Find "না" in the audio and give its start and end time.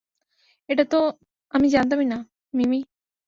2.05-2.17